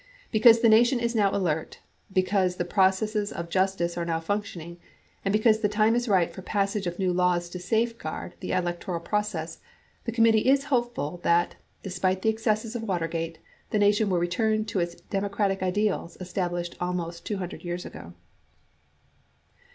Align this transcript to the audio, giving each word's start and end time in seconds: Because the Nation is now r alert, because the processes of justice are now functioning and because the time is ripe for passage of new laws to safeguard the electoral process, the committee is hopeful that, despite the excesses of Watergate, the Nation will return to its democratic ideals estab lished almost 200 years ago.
Because 0.31 0.61
the 0.61 0.67
Nation 0.67 0.99
is 0.99 1.13
now 1.13 1.29
r 1.29 1.35
alert, 1.35 1.77
because 2.11 2.55
the 2.55 2.65
processes 2.65 3.31
of 3.31 3.51
justice 3.51 3.99
are 3.99 4.03
now 4.03 4.19
functioning 4.19 4.79
and 5.23 5.31
because 5.31 5.59
the 5.59 5.69
time 5.69 5.93
is 5.93 6.07
ripe 6.07 6.33
for 6.33 6.41
passage 6.41 6.87
of 6.87 6.97
new 6.97 7.13
laws 7.13 7.49
to 7.51 7.59
safeguard 7.59 8.33
the 8.39 8.51
electoral 8.51 8.99
process, 8.99 9.59
the 10.05 10.11
committee 10.11 10.49
is 10.49 10.63
hopeful 10.73 11.19
that, 11.21 11.53
despite 11.83 12.23
the 12.23 12.29
excesses 12.29 12.75
of 12.75 12.81
Watergate, 12.81 13.37
the 13.69 13.77
Nation 13.77 14.09
will 14.09 14.17
return 14.17 14.65
to 14.65 14.79
its 14.79 14.95
democratic 14.95 15.61
ideals 15.61 16.17
estab 16.19 16.49
lished 16.49 16.75
almost 16.81 17.23
200 17.27 17.63
years 17.63 17.85
ago. 17.85 18.15